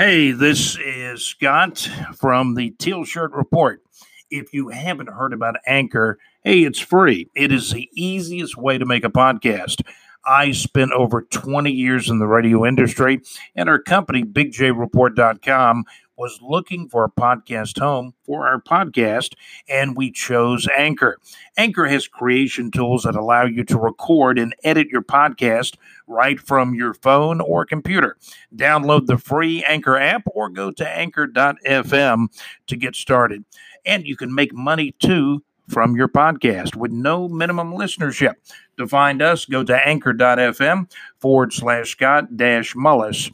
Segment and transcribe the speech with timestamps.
[0.00, 1.86] Hey, this is Scott
[2.16, 3.82] from the Teal Shirt Report.
[4.30, 7.28] If you haven't heard about Anchor, hey, it's free.
[7.36, 9.82] It is the easiest way to make a podcast.
[10.24, 13.20] I spent over 20 years in the radio industry,
[13.54, 15.84] and our company, BigJReport.com,
[16.20, 19.32] was looking for a podcast home for our podcast,
[19.70, 21.18] and we chose Anchor.
[21.56, 25.76] Anchor has creation tools that allow you to record and edit your podcast
[26.06, 28.18] right from your phone or computer.
[28.54, 32.26] Download the free Anchor app or go to anchor.fm
[32.66, 33.46] to get started.
[33.86, 38.34] And you can make money too from your podcast with no minimum listenership.
[38.76, 43.30] To find us, go to anchor.fm forward slash Scott dash Mullis.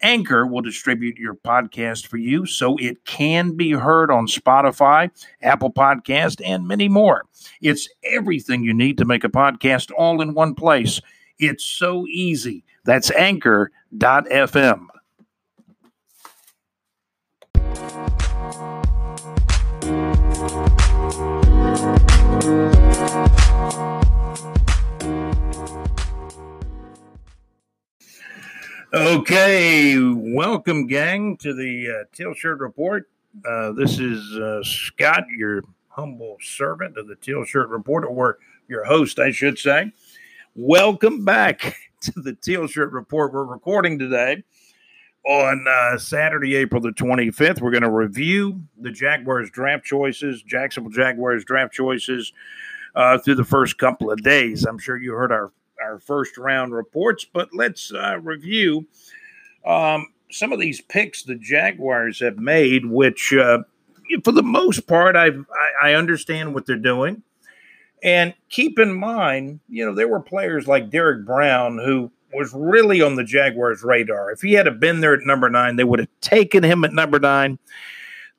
[0.00, 5.10] Anchor will distribute your podcast for you so it can be heard on Spotify,
[5.42, 7.26] Apple Podcast, and many more.
[7.60, 11.00] It's everything you need to make a podcast all in one place.
[11.38, 12.64] It's so easy.
[12.84, 14.86] That's anchor.fm.
[28.94, 33.06] Okay, welcome, gang, to the uh, Teal Shirt Report.
[33.46, 38.84] Uh, this is uh, Scott, your humble servant of the Teal Shirt Report, or your
[38.84, 39.92] host, I should say.
[40.54, 43.34] Welcome back to the Teal Shirt Report.
[43.34, 44.42] We're recording today
[45.26, 47.60] on uh, Saturday, April the 25th.
[47.60, 52.32] We're going to review the Jaguars draft choices, Jacksonville Jaguars draft choices
[52.94, 54.64] uh, through the first couple of days.
[54.64, 58.86] I'm sure you heard our our first round reports, but let's uh, review
[59.66, 63.58] um, some of these picks the Jaguars have made, which uh,
[64.24, 65.44] for the most part, I've,
[65.82, 67.22] I, I understand what they're doing.
[68.02, 73.02] And keep in mind, you know, there were players like Derrick Brown who was really
[73.02, 74.30] on the Jaguars' radar.
[74.30, 77.18] If he had been there at number nine, they would have taken him at number
[77.18, 77.58] nine.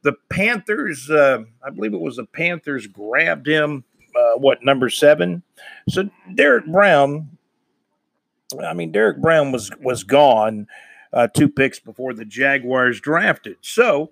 [0.03, 3.83] The Panthers, uh, I believe it was the Panthers, grabbed him
[4.19, 5.43] uh, what number seven.
[5.87, 7.37] So Derrick Brown,
[8.63, 10.67] I mean Derrick Brown was was gone
[11.13, 13.57] uh, two picks before the Jaguars drafted.
[13.61, 14.11] So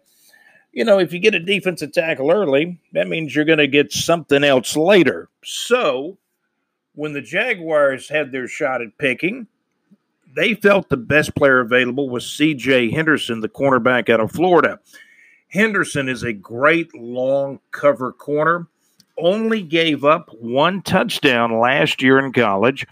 [0.72, 3.91] you know if you get a defensive tackle early, that means you're going to get
[3.91, 5.29] something else later.
[5.44, 6.17] So
[6.97, 9.47] when the Jaguars had their shot at picking.
[10.35, 12.91] They felt the best player available was C.J.
[12.91, 14.79] Henderson, the cornerback out of Florida.
[15.50, 18.67] Henderson is a great long cover corner
[19.17, 22.85] only gave up one touchdown last year in college.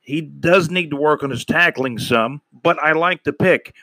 [0.00, 3.74] He does need to work on his tackling some, but I like the pick.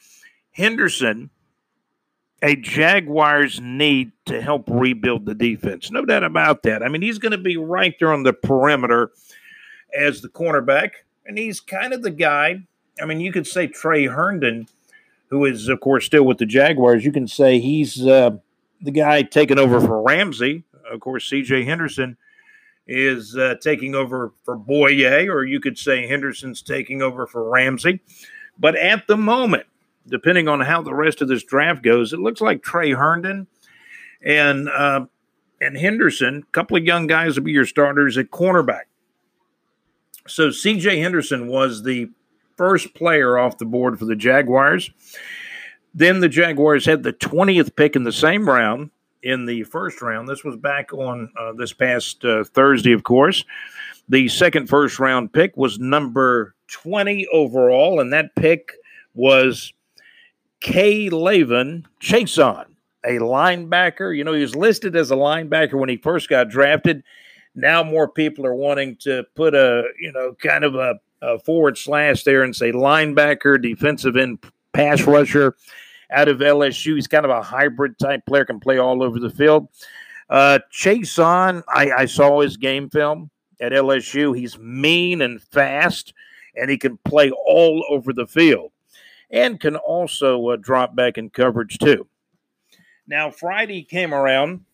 [0.51, 1.29] Henderson,
[2.41, 5.91] a Jaguars need to help rebuild the defense.
[5.91, 6.83] No doubt about that.
[6.83, 9.11] I mean, he's going to be right there on the perimeter
[9.97, 10.91] as the cornerback,
[11.25, 12.63] and he's kind of the guy.
[13.01, 14.67] I mean, you could say Tre Herndon,
[15.29, 18.31] who is, of course, still with the Jaguars, you can say he's uh,
[18.81, 21.63] the guy taking over for Ramsey of course, C.J.
[21.63, 22.17] Henderson
[22.87, 27.99] is uh, taking over for Bouye, or you could say Henderson's taking over for Ramsey.
[28.57, 29.65] But at the moment,
[30.07, 33.47] depending on how the rest of this draft goes, it looks like Tre Herndon
[34.21, 35.05] and uh,
[35.59, 38.83] and Henderson, a couple of young guys, will be your starters at cornerback.
[40.27, 40.99] So C.J.
[40.99, 42.09] Henderson was the
[42.57, 44.89] first player off the board for the Jaguars.
[45.93, 48.91] Then the Jaguars had the 20th pick in the same round
[49.27, 50.29] in the first round.
[50.29, 53.43] This was back on uh, this past uh, Thursday, of course.
[54.07, 58.71] The second first round pick was number 20 overall, and that pick
[59.13, 59.73] was
[60.61, 62.67] K'Lavon Chaisson,
[63.05, 64.15] a linebacker.
[64.15, 67.03] You know, he was listed as a linebacker when he first got drafted.
[67.53, 71.77] Now more people are wanting to put a, you know, kind of a, a forward
[71.77, 74.39] slash there and say linebacker, defensive end
[74.71, 75.57] pass rusher
[76.11, 76.95] out of LSU.
[76.95, 79.67] He's kind of a hybrid type player, can play all over the field.
[80.29, 83.29] Uh, Chaisson, I, I saw his game film
[83.61, 84.37] at LSU.
[84.37, 86.13] He's mean and fast,
[86.55, 88.71] and he can play all over the field
[89.29, 92.07] and can also uh, drop back in coverage too.
[93.07, 94.65] Now, Friday came around,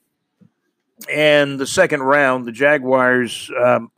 [1.12, 3.91] and the second round, the Jaguars, um,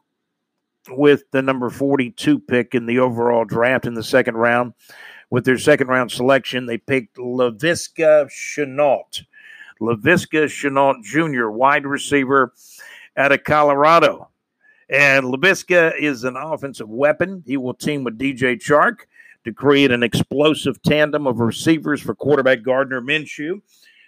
[0.90, 4.74] with the number 42 pick in the overall draft in the second round,
[5.30, 9.24] with their second round selection, they picked Laviska Shenault.
[9.82, 12.54] Laviska Shenault Jr., wide receiver
[13.18, 14.30] out of Colorado.
[14.90, 17.44] And Laviska is an offensive weapon.
[17.46, 19.00] He will team with DJ Chark
[19.44, 23.62] to create an explosive tandem of receivers for quarterback Gardner Minshew.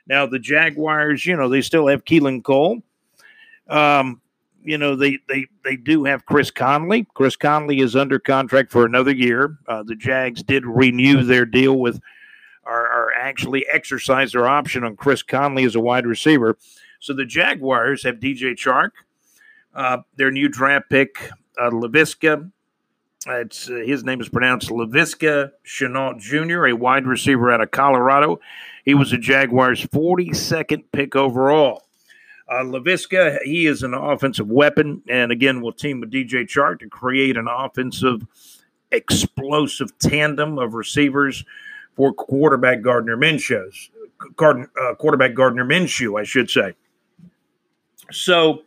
[0.07, 2.81] Now, the Jaguars, you know, they still have Keelan Cole.
[3.67, 4.21] Um,
[4.67, 7.07] you know they they they do have Chris Conley.
[7.13, 9.57] Chris Conley is under contract for another year.
[9.65, 12.01] Uh, the Jags did renew their deal with
[12.65, 16.57] or, are actually exercise their option on Chris Conley as a wide receiver.
[16.99, 18.91] So the Jaguars have DJ Chark,
[19.73, 21.17] uh, their new draft pick,
[21.57, 22.51] uh, Laviska.
[23.25, 28.41] It's uh, his name is pronounced Laviska Shenault Jr., a wide receiver out of Colorado.
[28.83, 31.86] He was the Jaguars' 42nd pick overall.
[32.49, 36.87] Uh, Laviska, he is an offensive weapon, and again, we'll team with DJ Chark to
[36.87, 38.25] create an offensive,
[38.91, 41.43] explosive tandem of receivers
[41.95, 43.89] for quarterback Gardner Minshew.
[44.35, 46.73] Gardner, uh, quarterback Gardner Minshew, I should say.
[48.11, 48.63] So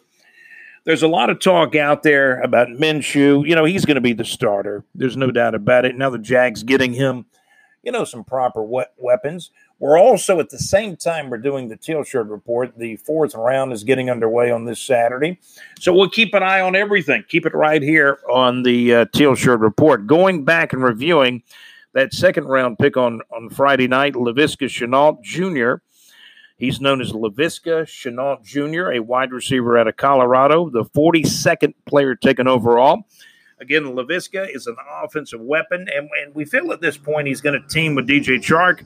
[0.85, 3.47] there's a lot of talk out there about Minshew.
[3.49, 4.85] You know, he's going to be the starter.
[4.94, 5.97] There's no doubt about it.
[5.97, 7.27] Now the Jags getting him,
[7.82, 9.50] you know, some proper we- weapons.
[9.81, 12.77] We're also at the same time we're doing the Teal Shirt report.
[12.77, 15.41] The fourth round is getting underway on this Saturday,
[15.81, 17.25] so we'll keep an eye on everything.
[17.27, 20.06] Keep it right here on the uh, Teal Shirt report.
[20.06, 21.43] Going back and reviewing
[21.94, 25.82] that second round pick on on Friday night, Laviska Shenault Jr.
[26.59, 32.15] He's known as Laviska Shenault Jr., a wide receiver out of Colorado, the 42nd player
[32.15, 33.05] taken overall.
[33.59, 37.59] Again, Laviska is an offensive weapon, and, and we feel at this point he's going
[37.59, 38.85] to team with DJ Chark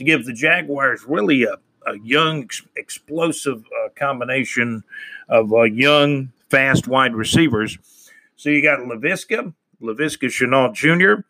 [0.00, 1.56] to give the Jaguars really a,
[1.86, 4.82] a young, ex- explosive uh, combination
[5.28, 7.76] of uh, young, fast wide receivers.
[8.36, 9.52] So you got Laviska,
[9.82, 11.22] Laviska Shenault Jr.,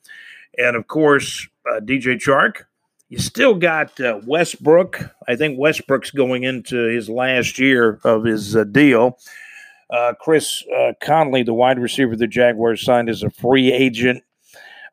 [0.57, 2.63] and of course, uh, DJ Chark.
[3.09, 5.01] You still got uh, Westbrook.
[5.27, 9.19] I think Westbrook's going into his last year of his uh, deal.
[9.91, 14.23] Uh, Chris uh, Conley, the wide receiver the Jaguars signed as a free agent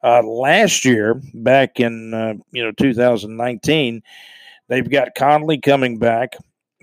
[0.03, 4.01] uh, last year, back in uh, you know 2019.
[4.69, 6.35] They've got Conley coming back,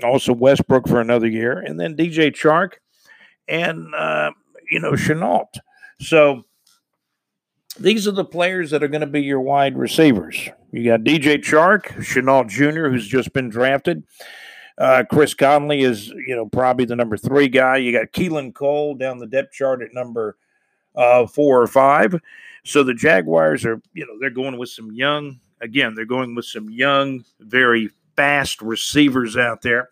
[0.02, 2.74] also Westbrook for another year, and then DJ Chark
[3.46, 3.86] and
[4.70, 5.58] you know Shenault.
[6.00, 6.44] So
[7.78, 10.48] these are the players that are going to be your wide receivers.
[10.72, 14.04] You got DJ Chark, Shenault Jr., who's just been drafted.
[14.76, 17.76] Uh, Chris Conley is, you know, probably the number three guy.
[17.76, 20.36] You got Keelan Cole down the depth chart at number
[20.96, 22.20] uh, four or five.
[22.64, 26.46] So the Jaguars are, you know, they're going with some young, again, they're going with
[26.46, 29.90] some young, very fast receivers out there.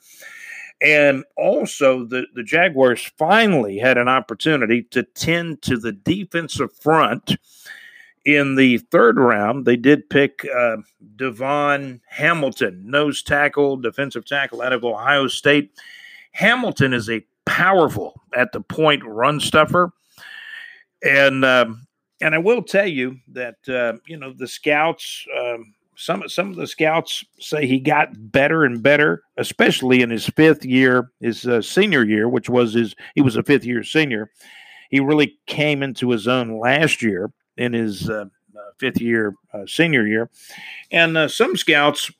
[0.81, 7.37] And also, the, the Jaguars finally had an opportunity to tend to the defensive front
[8.25, 10.77] in the third round, they did pick uh,
[11.17, 15.73] DaVon Hamilton, nose tackle, defensive tackle out of Ohio State.
[16.33, 19.93] Hamilton is a powerful at the point run stuffer,
[21.03, 21.87] and um,
[22.23, 25.27] and I will tell you that uh, you know the scouts.
[25.39, 30.27] Um, some some of the scouts say he got better and better, especially in his
[30.29, 32.95] fifth year, his uh, senior year, which was his.
[33.15, 34.31] He was a fifth year senior.
[34.89, 38.27] He really came into his own last year in his uh,
[38.57, 40.31] uh, fifth year, uh, senior year.
[40.91, 42.11] And uh, some scouts,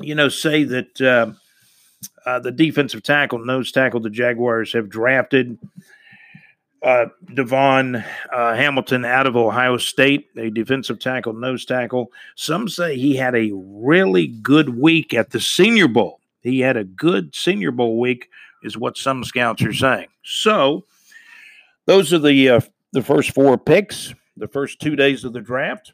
[0.00, 5.58] you know, say that the defensive tackle, nose tackle, the Jaguars have drafted
[6.82, 12.12] uh, DaVon Hamilton out of Ohio State, a defensive tackle, nose tackle.
[12.36, 16.20] Some say he had a really good week at the Senior Bowl.
[16.40, 18.30] He had a good Senior Bowl week,
[18.62, 20.08] is what some scouts are saying.
[20.22, 20.84] So,
[21.86, 22.60] those are the uh,
[22.92, 25.92] the first four picks, the first two days of the draft.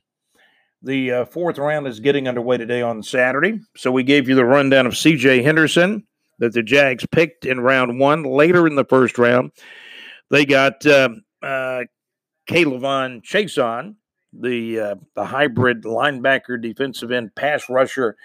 [0.82, 3.60] The uh, fourth round is getting underway today on Saturday.
[3.74, 6.06] So we gave you the rundown of CJ Henderson
[6.40, 8.22] that the Jags picked in round one.
[8.22, 9.52] Later in the first round,
[10.30, 11.10] they got uh,
[11.42, 11.84] uh,
[12.48, 13.96] K'Lavon Chaisson,
[14.32, 18.16] the uh, the hybrid linebacker, defensive end, pass rusher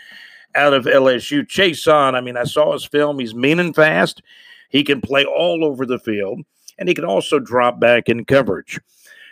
[0.55, 1.45] out of LSU.
[1.45, 3.19] Chaisson, I mean, I saw his film.
[3.19, 4.21] He's mean and fast.
[4.69, 6.41] He can play all over the field
[6.79, 8.79] and he can also drop back in coverage.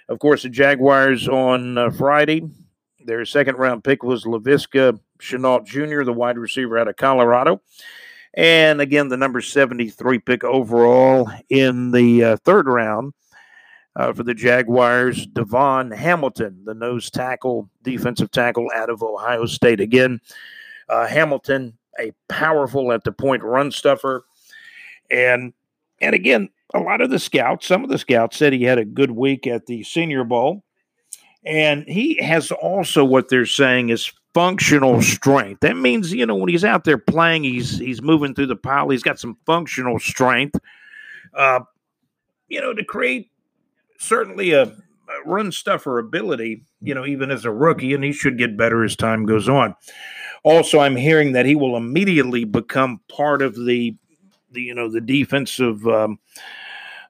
[0.09, 2.43] Of course, the Jaguars on uh, Friday,
[3.05, 7.61] their second round pick was Laviska Shenault Jr., the wide receiver out of Colorado.
[8.37, 13.13] And again, the number 73 pick overall in the uh, third round
[13.95, 19.79] uh, for the Jaguars, DaVon Hamilton, the nose tackle, defensive tackle out of Ohio State.
[19.79, 20.21] Again,
[20.87, 24.23] uh, Hamilton, a powerful at the point run stuffer.
[25.09, 25.53] And
[25.99, 28.85] and again, a lot of the scouts, some of the scouts said he had a
[28.85, 30.63] good week at the Senior Bowl.
[31.43, 35.61] And he has also what they're saying is functional strength.
[35.61, 38.89] That means, you know, when he's out there playing, he's he's moving through the pile.
[38.89, 40.59] He's got some functional strength,
[41.33, 41.61] uh,
[42.47, 43.31] you know, to create
[43.97, 44.73] certainly a, a
[45.25, 48.95] run stuffer ability, you know, even as a rookie, and he should get better as
[48.95, 49.75] time goes on.
[50.43, 53.95] Also, I'm hearing that he will immediately become part of the
[54.51, 56.19] the you know the defensive um,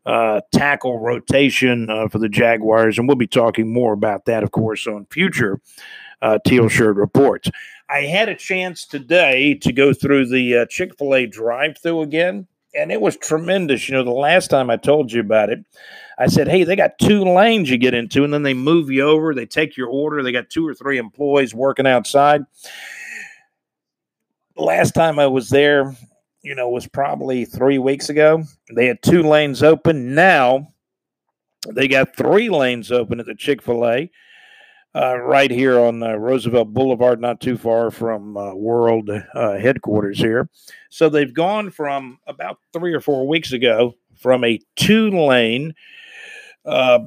[0.05, 4.51] uh, tackle rotation uh, for the Jaguars, and we'll be talking more about that, of
[4.51, 5.59] course, on future
[6.21, 7.49] uh, Teal Shirt Reports.
[7.89, 12.01] I had a chance today to go through the uh, Chick fil A drive through
[12.01, 13.87] again, and it was tremendous.
[13.87, 15.63] You know, the last time I told you about it,
[16.17, 19.03] I said, hey, they got two lanes you get into, and then they move you
[19.03, 19.33] over.
[19.33, 20.23] They take your order.
[20.23, 22.43] They got two or three employees working outside.
[24.55, 25.95] Last time I was there,
[26.41, 28.43] you know, was probably three weeks ago.
[28.75, 30.15] They had two lanes open.
[30.15, 30.73] Now
[31.69, 34.09] they got three lanes open at the Chick fil A
[34.95, 40.17] uh, right here on uh, Roosevelt Boulevard, not too far from uh, World uh, headquarters
[40.17, 40.49] here.
[40.89, 45.75] So they've gone from about three or four weeks ago from a two lane,
[46.65, 46.99] uh,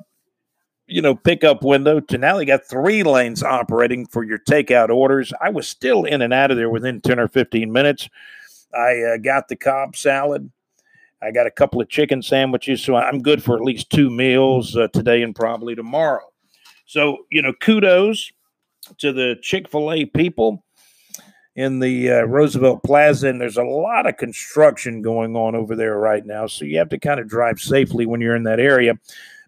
[0.86, 5.32] you know, pickup window to now they got three lanes operating for your takeout orders.
[5.40, 8.08] I was still in and out of there within 10 or 15 minutes.
[8.72, 10.50] I uh, got the Cobb salad.
[11.22, 14.78] I got a couple of chicken sandwiches, so I'm good for at least two meals
[14.92, 16.30] today and probably tomorrow.
[16.90, 18.32] So, you know, kudos
[18.98, 20.64] to the Chick fil A people
[21.54, 23.28] in the uh, Roosevelt Plaza.
[23.28, 26.48] And there's a lot of construction going on over there right now.
[26.48, 28.98] So you have to kind of drive safely when you're in that area.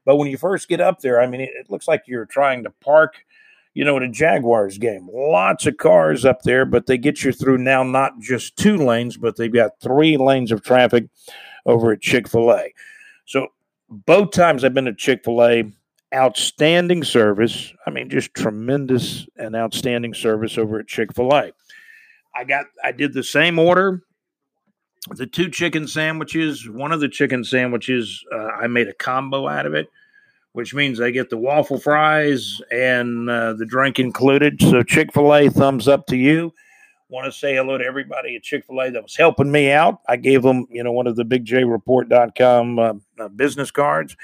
[0.04, 2.62] But when you first get up there, I mean, it, it looks like you're trying
[2.62, 3.16] to park,
[3.75, 5.08] you know, at a Jaguars game.
[5.12, 9.16] Lots of cars up there, but they get you through now not just two lanes,
[9.16, 11.08] but they've got three lanes of traffic
[11.66, 12.72] over at Chick fil A.
[13.25, 13.49] So
[13.90, 15.72] both times I've been to Chick fil A,
[16.14, 17.73] outstanding service.
[17.87, 21.52] I mean, just tremendous and outstanding service over at Chick fil A.
[22.35, 24.02] I got, I did the same order.
[25.11, 29.66] The two chicken sandwiches, one of the chicken sandwiches, uh, I made a combo out
[29.66, 29.88] of it,
[30.52, 34.62] which means I get the waffle fries and uh, the drink included.
[34.62, 36.52] So, Chick fil A, thumbs up to you.
[37.09, 40.00] Want to say hello to everybody at Chick fil A that was helping me out.
[40.09, 44.16] I gave them, you know, one of the bigjreport.com uh, uh, business cards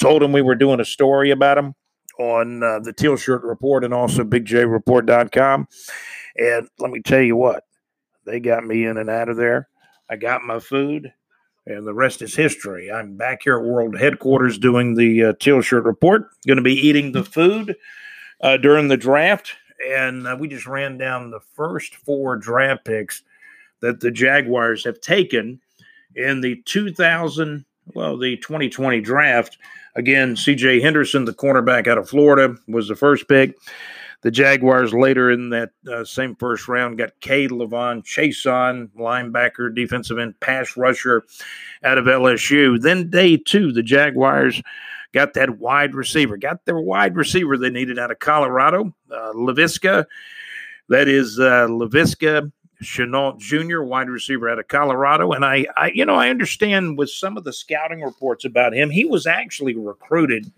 [0.00, 1.74] told him we were doing a story about him
[2.18, 5.68] on uh, the Teal Shirt Report and also BigJReport.com.
[6.36, 7.64] And let me tell you what,
[8.24, 9.68] they got me in and out of there.
[10.08, 11.12] I got my food,
[11.66, 12.90] and the rest is history.
[12.90, 16.28] I'm back here at World Headquarters doing the uh, Teal Shirt Report.
[16.46, 17.76] Going to be eating the food
[18.40, 19.52] uh, during the draft,
[19.88, 23.22] and uh, we just ran down the first four draft picks
[23.80, 25.60] that the Jaguars have taken
[26.14, 29.58] in the 2000, well, the 2020 draft.
[29.94, 33.56] Again, CJ Henderson, the cornerback out of Florida, was the first pick.
[34.22, 40.38] The Jaguars later in that uh, same first round got K'Lavon Chaisson, linebacker, defensive end,
[40.38, 41.24] pass rusher
[41.82, 42.80] out of LSU.
[42.80, 44.62] Then day two, the Jaguars
[45.12, 50.06] got that wide receiver, got their wide receiver they needed out of Colorado, uh, Laviska.
[50.88, 52.50] That is uh, Laviska
[52.82, 55.32] Shenault Jr., wide receiver out of Colorado.
[55.32, 58.90] And I, I, you know, I understand with some of the scouting reports about him,
[58.90, 60.50] he was actually recruited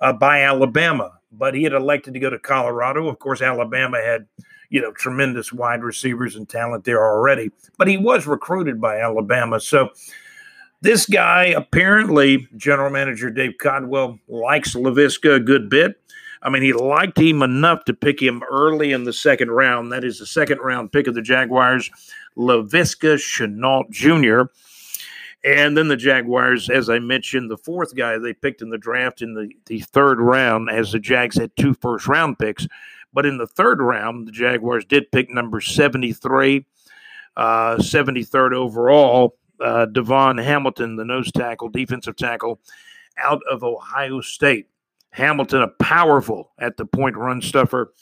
[0.00, 3.08] uh, by Alabama, but he had elected to go to Colorado.
[3.08, 4.26] Of course, Alabama had,
[4.68, 9.60] you know, tremendous wide receivers and talent there already, but he was recruited by Alabama.
[9.60, 9.90] So
[10.80, 16.00] this guy, apparently, general manager Dave Caldwell likes Laviska a good bit.
[16.44, 19.90] I mean, he liked him enough to pick him early in the second round.
[19.90, 21.90] That is the second round pick of the Jaguars,
[22.36, 24.52] Laviska Shenault Jr.
[25.42, 29.22] And then the Jaguars, as I mentioned, the fourth guy they picked in the draft
[29.22, 32.66] in the, the third round, as the Jags had two first round picks.
[33.12, 36.66] But in the third round, the Jaguars did pick number 73,
[37.36, 42.60] uh, 73rd overall, uh, DaVon Hamilton, the nose tackle, defensive tackle
[43.18, 44.68] out of Ohio State.
[45.14, 47.94] Hamilton, a powerful at the point run stuffer.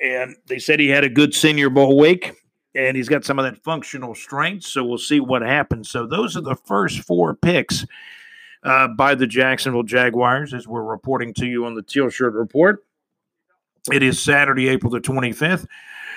[0.00, 2.32] And they said he had a good senior bowl week
[2.76, 4.64] and he's got some of that functional strength.
[4.64, 5.90] So we'll see what happens.
[5.90, 7.84] So those are the first four picks
[8.62, 12.84] uh, by the Jacksonville Jaguars as we're reporting to you on the Teal Shirt Report.
[13.90, 15.66] It is Saturday, April the 25th.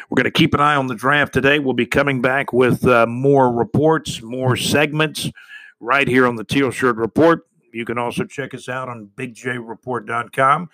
[0.10, 1.58] We're going to keep an eye on the draft today.
[1.58, 5.32] We'll be coming back with uh, more reports, more segments
[5.80, 7.48] right here on the Teal Shirt Report.
[7.74, 10.70] You can also check us out on bigjreport.com.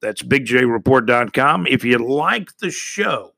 [0.00, 1.66] That's bigjreport.com.
[1.66, 3.32] If you like the show,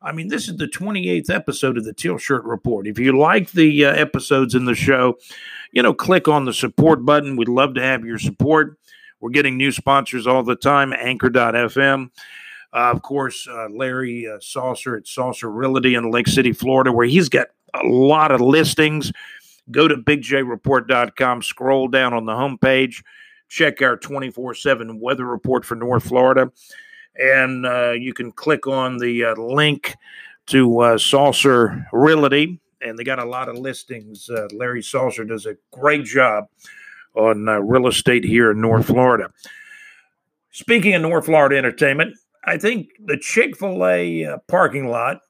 [0.00, 2.86] I mean, this is the 28th episode of the Teal Shirt Report.
[2.86, 5.18] If you like the uh, episodes in the show,
[5.72, 7.36] you know, click on the support button.
[7.36, 8.78] We'd love to have your support.
[9.20, 12.10] We're getting new sponsors all the time, anchor.fm.
[12.72, 17.06] Uh, of course, uh, Larry uh, Saucer at Saucer Realty in Lake City, Florida, where
[17.06, 19.12] he's got a lot of listings
[19.70, 23.02] Go to bigjreport.com, scroll down on the homepage,
[23.48, 26.50] check our 24 7 weather report for North Florida,
[27.16, 29.94] and uh, you can click on the uh, link
[30.46, 32.60] to uh, Saucer Realty.
[32.80, 34.30] And they got a lot of listings.
[34.30, 36.44] Uh, Larry Saucer does a great job
[37.14, 39.32] on uh, real estate here in North Florida.
[40.52, 45.20] Speaking of North Florida entertainment, I think the Chick fil A uh, parking lot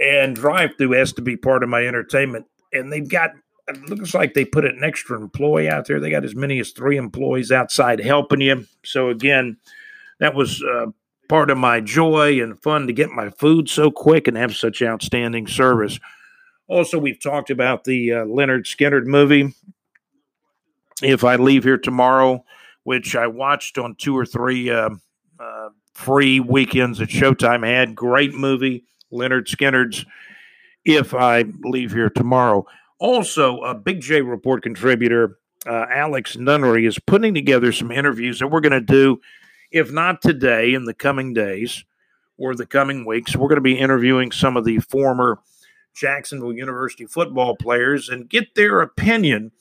[0.00, 2.46] and drive through has to be part of my entertainment.
[2.72, 3.32] And they've got,
[3.68, 6.00] it looks like they put an extra employee out there.
[6.00, 8.66] They got as many as three employees outside helping you.
[8.84, 9.56] So, again,
[10.18, 10.86] that was uh,
[11.28, 14.82] part of my joy and fun to get my food so quick and have such
[14.82, 15.98] outstanding service.
[16.68, 19.54] Also, we've talked about the uh, Lynyrd Skynyrd movie.
[21.02, 22.44] If I leave here tomorrow,
[22.84, 24.90] which I watched on two or three uh,
[25.38, 28.84] uh, free weekends at Showtime, had great movie.
[29.12, 30.06] Lynyrd Skynyrd's
[30.84, 32.66] If I Leave Here Tomorrow.
[32.98, 38.48] Also, a Big J Report contributor, uh, Alex Nunnery, is putting together some interviews that
[38.48, 39.20] we're going to do,
[39.70, 41.84] if not today, in the coming days
[42.38, 43.36] or the coming weeks.
[43.36, 45.40] We're going to be interviewing some of the former
[45.94, 49.52] Jacksonville University football players and get their opinion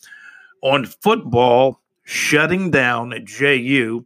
[0.62, 4.06] on football shutting down at JU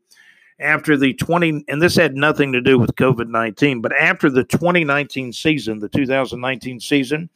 [0.60, 5.34] after the 20 and this had nothing to do with COVID-19 but after the 2019
[5.34, 7.30] season the 2019 season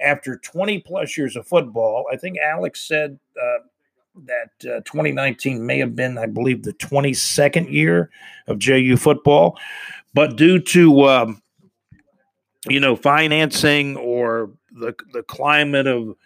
[0.00, 3.64] after 20 plus years of football I think Alex said uh,
[4.26, 8.10] that uh, 2019 may have been I believe the 22nd year
[8.46, 9.58] of JU football.
[10.14, 11.42] But due to um,
[12.68, 16.16] you know financing or the the climate of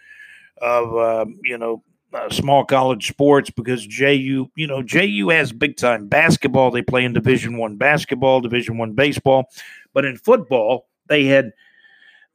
[0.61, 5.77] of uh, you know uh, small college sports because JU, you know, JU has big
[5.77, 6.71] time basketball.
[6.71, 9.51] They play in Division One basketball, Division One baseball,
[9.93, 11.53] but in football they had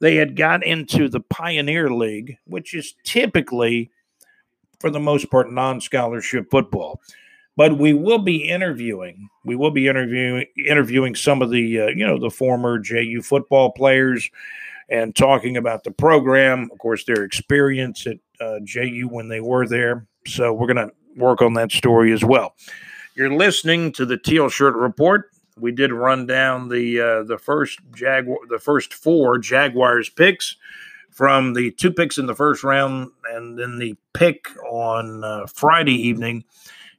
[0.00, 3.90] they had got into the Pioneer League, which is typically,
[4.80, 7.00] for the most part, non scholarship football.
[7.56, 9.28] But we will be interviewing.
[9.44, 13.72] We will be interviewing interviewing some of the uh, you know the former JU football
[13.72, 14.28] players
[14.88, 19.66] and talking about the program, of course, their experience at uh, JU when they were
[19.66, 20.06] there.
[20.26, 22.54] So we're going to work on that story as well.
[23.14, 25.30] You're listening to the Teal Shirt Report.
[25.58, 30.56] We did run down the uh, the first Jaguar, the first four Jaguars picks
[31.10, 35.94] from the two picks in the first round, and then the pick on uh, Friday
[35.94, 36.44] evening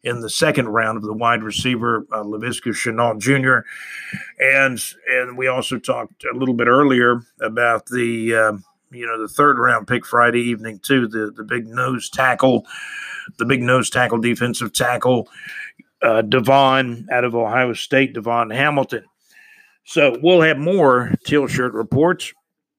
[0.04, 3.66] in the second round of the wide receiver uh, Laviska Shenault Jr.
[4.40, 4.80] And
[5.10, 8.54] and we also talked a little bit earlier about the uh,
[8.94, 12.66] you know the third round pick Friday evening too the the big nose tackle,
[13.38, 15.30] the big nose tackle defensive tackle
[16.02, 19.04] uh, DaVon out of Ohio State, DaVon Hamilton.
[19.86, 22.34] So we'll have more teal shirt reports.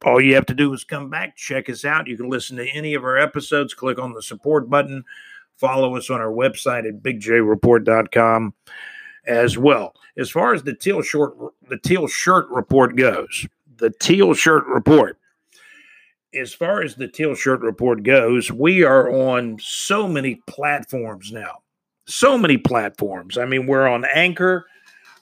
[0.05, 2.07] All you have to do is come back, check us out.
[2.07, 5.05] You can listen to any of our episodes, click on the support button
[5.57, 8.55] Follow us on our website at bigjreport.com
[9.27, 9.95] as well.
[10.17, 11.37] As far as the teal short
[11.69, 13.47] the teal shirt report goes,
[13.77, 15.19] the teal shirt report.
[16.39, 21.63] As far as the teal shirt report goes, we are on so many platforms now.
[22.07, 23.39] So many platforms.
[23.39, 24.67] I mean, we're on Anchor.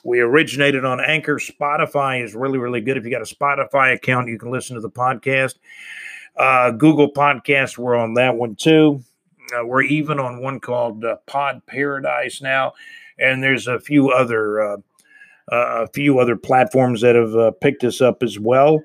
[0.03, 1.35] We originated on Anchor.
[1.35, 2.97] Spotify is really, really good.
[2.97, 5.55] If you got a Spotify account, you can listen to the podcast.
[6.35, 9.03] Uh, Google Podcast, we're on that one too.
[9.55, 12.73] Uh, we're even on one called uh, Pod Paradise now,
[13.19, 14.77] and there's a few other uh
[15.49, 18.83] a few other platforms that have uh, picked us up as well.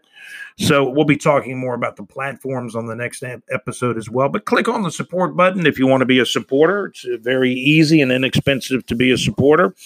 [0.59, 4.29] So we'll be talking more about the platforms on the next episode as well.
[4.29, 6.87] But click on the support button if you want to be a supporter.
[6.87, 9.77] It's uh, very easy and inexpensive to be a supporter.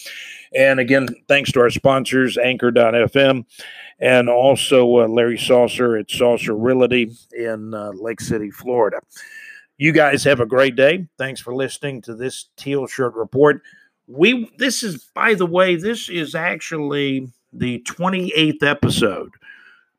[0.55, 3.45] And again, thanks to our sponsors, Anchor.fm,
[4.01, 9.01] and also uh, Larry Saucer at Saucer Realty in uh, Lake City, Florida.
[9.77, 11.07] You guys have a great day.
[11.19, 13.63] Thanks for listening to this Teal Shirt Report.
[14.07, 19.31] We this is by the way, this is actually the 28th episode.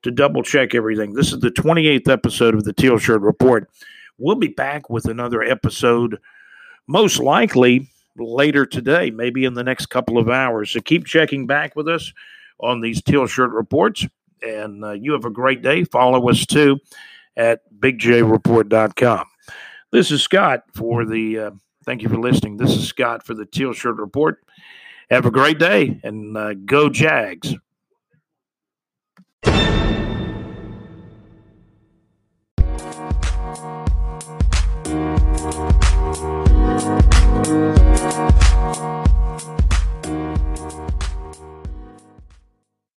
[0.03, 3.69] To double check everything, this is the 28th episode of the Teal Shirt Report.
[4.17, 6.19] We'll be back with another episode,
[6.87, 7.87] most likely
[8.17, 10.71] later today, maybe in the next couple of hours.
[10.71, 12.11] So keep checking back with us
[12.59, 14.05] on these Teal Shirt Reports.
[14.41, 15.85] And uh, you have a great day.
[15.85, 16.79] Follow us too
[17.37, 19.25] at bigjreport.com.
[19.91, 21.39] This is Scott for the.
[21.39, 21.51] Uh,
[21.85, 22.57] thank you for listening.
[22.57, 24.43] This is Scott for the Teal Shirt Report.
[25.09, 27.55] Have a great day and uh, go Jags.